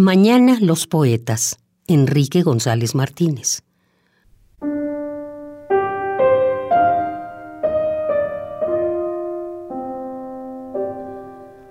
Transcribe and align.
Mañana 0.00 0.58
los 0.60 0.86
poetas. 0.86 1.58
Enrique 1.88 2.42
González 2.42 2.94
Martínez. 2.94 3.64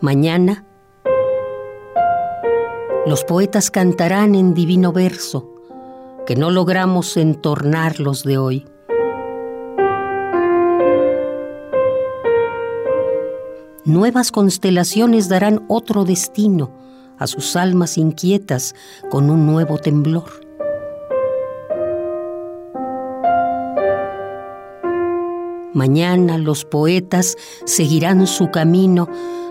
Mañana 0.01 0.65
los 3.05 3.23
poetas 3.23 3.71
cantarán 3.71 4.35
en 4.35 4.53
divino 4.53 4.91
verso 4.91 5.49
que 6.25 6.35
no 6.35 6.51
logramos 6.51 7.15
entornar 7.15 8.01
los 8.01 8.25
de 8.25 8.37
hoy. 8.37 8.65
Nuevas 13.85 14.33
constelaciones 14.33 15.29
darán 15.29 15.63
otro 15.69 16.03
destino 16.03 16.76
a 17.17 17.27
sus 17.27 17.55
almas 17.55 17.97
inquietas 17.97 18.75
con 19.09 19.29
un 19.29 19.45
nuevo 19.45 19.77
temblor. 19.77 20.47
Mañana 25.73 26.37
los 26.37 26.65
poetas 26.65 27.35
seguirán 27.65 28.25
su 28.25 28.49
camino 28.49 29.07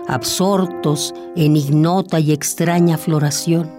absortos 0.07 1.13
en 1.35 1.55
ignota 1.55 2.19
y 2.19 2.31
extraña 2.31 2.97
floración. 2.97 3.71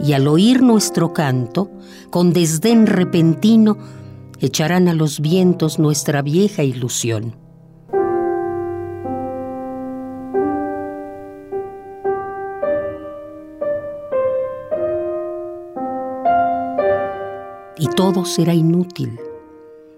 Y 0.00 0.12
al 0.12 0.28
oír 0.28 0.62
nuestro 0.62 1.12
canto, 1.12 1.70
con 2.10 2.32
desdén 2.32 2.86
repentino, 2.86 3.76
echarán 4.40 4.86
a 4.88 4.94
los 4.94 5.20
vientos 5.20 5.78
nuestra 5.78 6.22
vieja 6.22 6.62
ilusión. 6.62 7.47
Y 17.78 17.86
todo 17.88 18.24
será 18.24 18.54
inútil, 18.54 19.18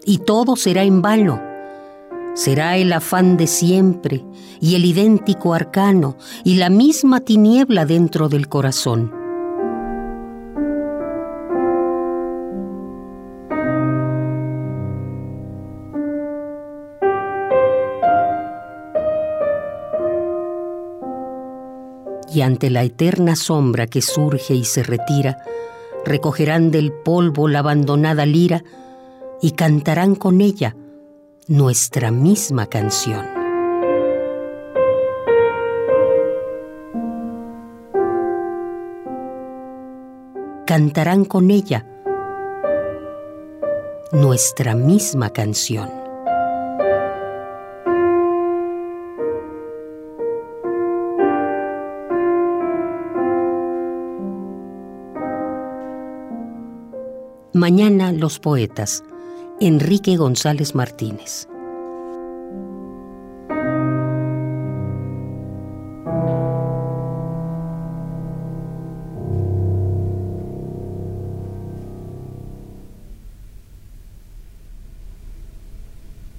y 0.05 0.19
todo 0.19 0.57
será 0.57 0.83
en 0.83 1.03
vano. 1.03 1.41
Será 2.35 2.77
el 2.77 2.93
afán 2.93 3.37
de 3.37 3.47
siempre, 3.47 4.25
y 4.61 4.77
el 4.77 4.85
idéntico 4.85 5.53
arcano, 5.53 6.17
y 6.45 6.57
la 6.57 6.71
misma 6.71 7.21
tiniebla 7.21 7.87
dentro 7.87 8.29
del 8.29 8.49
corazón. 8.49 9.13
Y 22.33 22.43
ante 22.43 22.71
la 22.71 22.85
eterna 22.85 23.35
sombra 23.35 23.89
que 23.89 24.03
surge 24.03 24.55
y 24.55 24.65
se 24.65 24.85
retira, 24.85 25.39
recogerán 26.05 26.71
del 26.71 26.93
polvo 26.93 27.49
la 27.49 27.61
abandonada 27.61 28.27
lira 28.27 28.65
y 29.43 29.53
cantarán 29.53 30.15
con 30.15 30.41
ella 30.41 30.77
nuestra 31.47 32.11
misma 32.11 32.67
canción. 32.67 33.27
Cantarán 40.67 41.25
con 41.25 41.51
ella 41.51 41.85
nuestra 44.13 44.75
misma 44.75 45.31
canción. 45.31 46.00
Mañana 57.53 58.13
los 58.13 58.39
poetas. 58.39 59.03
Enrique 59.61 60.17
González 60.17 60.77
Martínez. 60.77 61.50